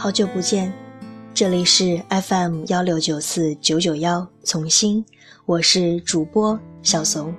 [0.00, 0.72] 嘿，好久不见，
[1.34, 5.04] 这里是 FM 幺六九四九九幺从心，
[5.44, 7.34] 我是主播小怂。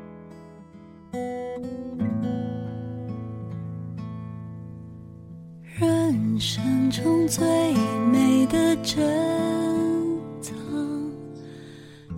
[5.80, 7.44] 人生中最
[8.12, 9.04] 美的珍
[10.40, 10.54] 藏，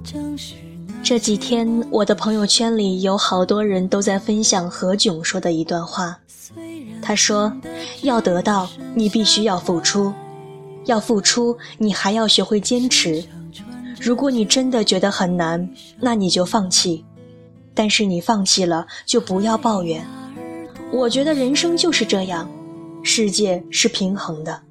[0.03, 0.55] 正是
[1.01, 6.19] 这几天我的朋友圈里有好多人都在分享何炅说的一段话。
[7.01, 7.51] 他说
[8.03, 10.13] ：“要得到，你必须要付出；
[10.85, 13.23] 要付出，你还要学会坚持。
[14.01, 15.69] 如果你真的觉得很难，
[15.99, 17.05] 那你就放弃。
[17.73, 20.05] 但是你放弃了，就不要抱怨。
[20.91, 22.49] 我觉得人生就是这样，
[23.01, 24.61] 世界是平衡的，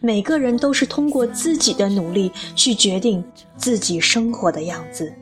[0.00, 3.24] 每个人都是通过自己的努力去决定
[3.56, 5.12] 自己生活的样子。”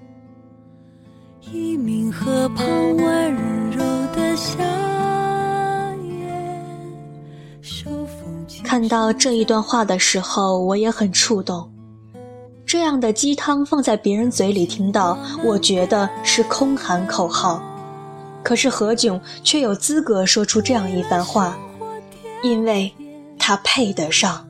[1.52, 3.34] 一名河畔温
[3.70, 3.78] 柔
[4.14, 4.58] 的夏
[5.96, 6.32] 夜。
[8.70, 11.68] 看到这一段话的时候，我也很触动。
[12.64, 17.60] 这样的鸡汤放在别人嘴里听到，我觉得是空喊口号。
[18.44, 21.58] 可是何炅却有资格说出这样一番话，
[22.44, 22.94] 因为
[23.36, 24.46] 他配得上。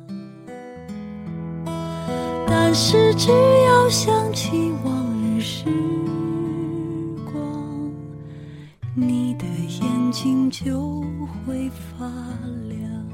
[2.47, 3.31] 但是只
[3.65, 5.65] 要想起往日时
[7.25, 7.91] 光，
[8.95, 9.47] 你的
[9.81, 11.01] 眼睛就
[11.47, 12.05] 会发
[12.69, 13.10] 亮。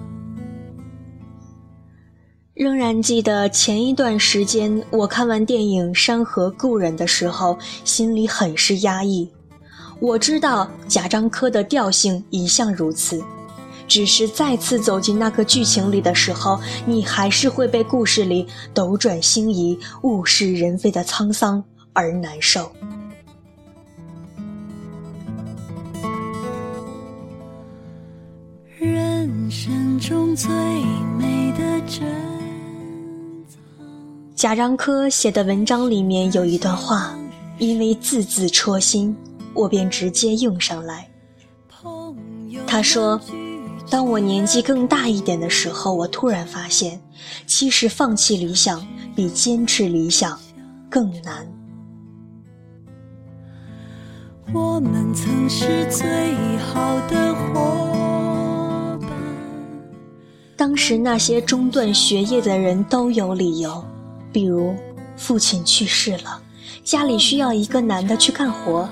[2.56, 9.30] 仍然记得前一段时间，我看完电影《山河故人》的时候，心里很是压抑。
[10.00, 13.22] 我知道贾樟柯的调性一向如此，
[13.86, 21.62] 只是再次走进那个剧情里的时候，你还是会被故事里斗转星移、物是人非的沧桑
[21.92, 22.72] 而难受。
[28.78, 30.48] 人生中最
[31.18, 32.35] 美的真。
[34.36, 37.18] 贾樟柯写的文章里面有一段话，
[37.56, 39.16] 因为字字戳心，
[39.54, 41.08] 我便直接用上来。
[42.66, 43.18] 他说
[43.88, 47.00] ：“当我年纪更大一点的时候，我突然发现，
[47.46, 50.38] 其实放弃理想比坚持理想
[50.90, 51.50] 更难。”
[54.52, 59.08] 我们曾是最好的伙伴。
[60.58, 63.82] 当时那些中断学业的人都有理由。
[64.36, 64.74] 比如，
[65.16, 66.42] 父亲去世了，
[66.84, 68.86] 家里需要一个男的去干活；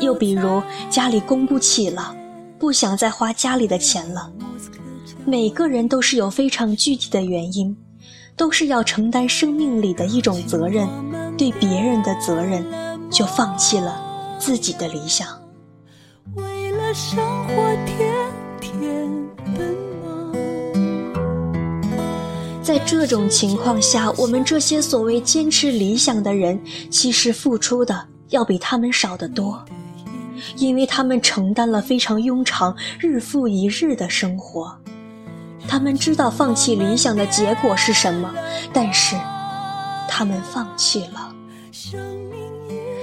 [0.00, 2.16] 又比如，家里供不起了，
[2.58, 4.32] 不想再花家里的钱了。
[5.26, 7.76] 每个人都是有非常具体的原因，
[8.34, 10.88] 都是要承担生命里的一种责任，
[11.36, 12.64] 对别人的责任，
[13.10, 14.00] 就放弃了
[14.38, 15.28] 自己的理想。
[16.34, 17.52] 为了生活，
[22.72, 29.62] 在这种情况下，我们这些所谓坚持理想的人，其实付出的要比他们少得多，
[30.56, 34.74] 因为他们承担了非常庸常、日复一日的生活。
[35.68, 38.34] 他们知道放弃理想的结果是什么，
[38.72, 39.16] 但是
[40.08, 41.30] 他们放弃了。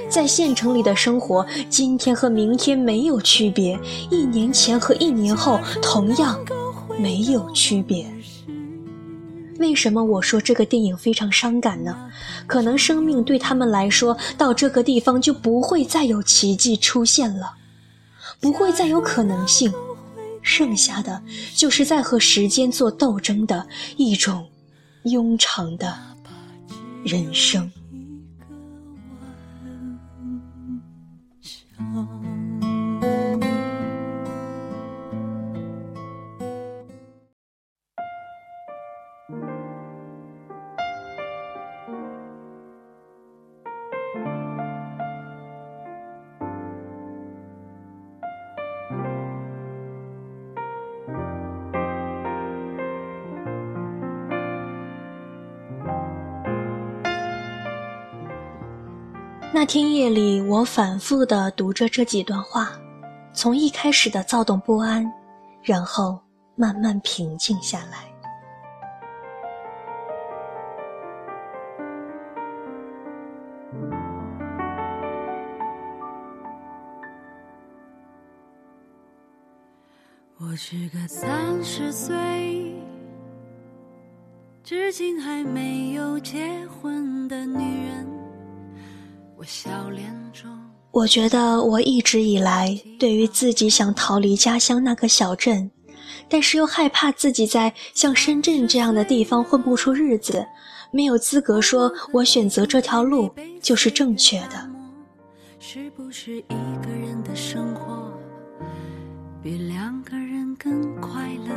[0.09, 6.39] 在县城里的生活，今天和明天没有区别，一年前和一年后同样
[6.97, 8.11] 没有区别。
[9.59, 12.09] 为什么我说这个电影非常伤感呢？
[12.47, 17.53] 可能生命对他们来说，到这个地方就不会再有奇迹出现了，
[18.39, 19.71] 不会再有可能性，
[20.41, 21.21] 剩下的
[21.53, 23.67] 就是在和时间做斗争的
[23.97, 24.47] 一种
[25.03, 25.93] 庸长的
[27.03, 27.69] 人生。
[59.59, 62.71] 那天夜里，我反复地读着这几段话，
[63.33, 65.05] 从一开始的躁动不安，
[65.61, 66.17] 然后
[66.55, 68.07] 慢慢平静下来。
[80.37, 82.15] 我是个三十岁，
[84.63, 88.18] 至今还没有结婚的女人。
[90.91, 95.69] 我觉得我一直以来对于自己想逃离家乡那个小镇，
[96.27, 100.45] 但是又害怕自己在像深圳这样的地方混不出日子，
[100.91, 104.69] 没有资格说我选择这条路就是正确的。
[105.59, 106.43] 是不是一
[106.83, 108.11] 个人的生活
[109.43, 111.53] 比两个人更快乐？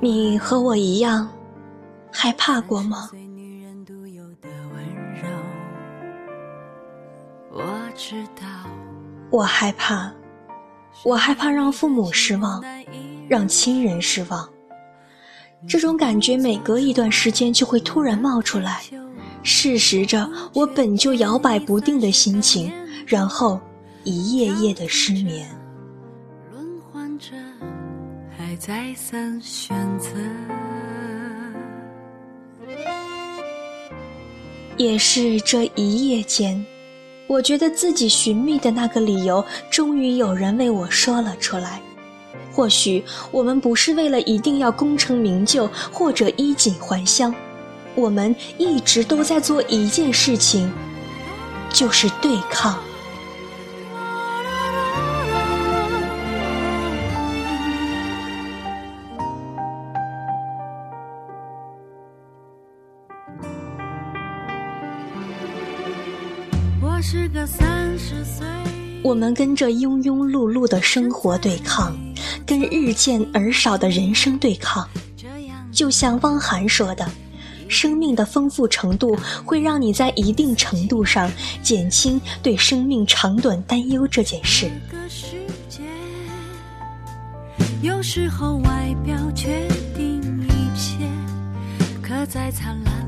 [0.00, 1.28] 你和我一样
[2.12, 3.10] 害怕过吗？
[9.30, 10.10] 我害怕，
[11.04, 12.64] 我害怕让父母失望，
[13.28, 14.48] 让亲人失望。
[15.68, 18.80] 这种感觉每隔一段时间就会突然冒出来，
[19.42, 22.72] 适时着我本就摇摆不定的心情，
[23.06, 23.60] 然后
[24.02, 25.46] 一夜夜的失眠。
[26.50, 27.32] 轮换着，
[28.36, 30.08] 还再三选择。
[34.78, 36.64] 也是这一夜间。
[37.30, 41.80] 我觉得自己寻觅的那个理由，终于有人为我说了出来。
[42.52, 47.32] 或许我们不是为了一定要功成名就或者衣锦还乡，
[47.94, 50.72] 我们一直都在做一件事情，
[51.72, 52.76] 就是对抗。
[69.02, 71.96] 我们跟着庸庸碌碌的生活对抗，
[72.44, 74.86] 跟日渐而少的人生对抗。
[75.72, 77.10] 就像汪涵说的
[77.68, 81.32] ：“生命的丰富程度会让你在一定程度上
[81.62, 84.70] 减轻对生命长短担忧这件事。”
[87.80, 90.98] 有时候外表决定一切，
[92.02, 92.99] 可再灿烂。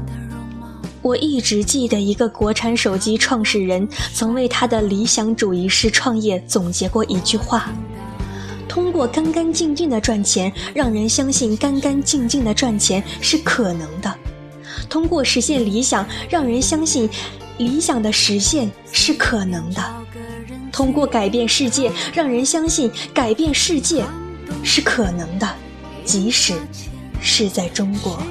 [1.03, 7.73] 我一直记得一个国产手机创始人曾为他的理想主义式创业总结过一句话：
[8.69, 14.11] 通过干干净净的赚钱，让人相信干干净净的赚钱是可能的；
[14.89, 17.11] 通过实现理想，让人相信
[17.59, 19.83] 理想的实现是可能的；
[20.71, 24.05] 通过改变世界，让人相信改变世界
[24.63, 25.49] 是可能的，
[26.05, 26.55] 即使
[27.21, 28.23] 是在中国。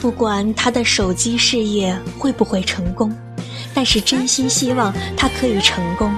[0.00, 3.12] 不管他的手机事业会不会成功，
[3.74, 6.14] 但是真心希望他可以成功，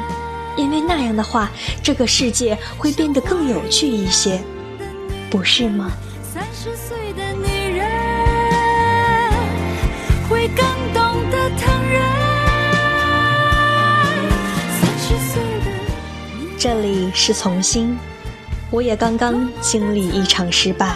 [0.57, 1.51] 因为那样的话，
[1.83, 4.41] 这个世界会变得更有趣一些，
[5.31, 5.91] 不是吗？
[6.35, 7.87] 三十岁的女人
[10.29, 12.03] 会更懂得疼人。
[14.81, 15.71] 三十岁的
[16.59, 17.97] 这里是从心，
[18.71, 20.95] 我也刚刚经历一场失败，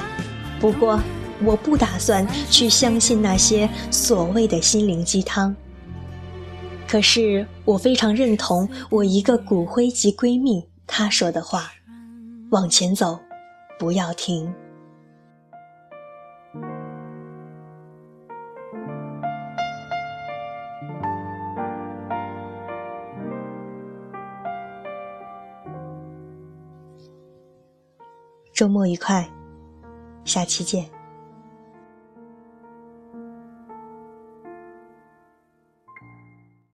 [0.60, 1.00] 不过。
[1.44, 5.54] 我不打算去相信那些所谓的心灵鸡汤。
[6.86, 11.72] 可是我非常认同我一个骨灰级闺蜜她说的话
[12.52, 13.18] ：“往前走，
[13.78, 14.52] 不要停。”
[28.52, 29.26] 周末愉快，
[30.24, 31.01] 下期见。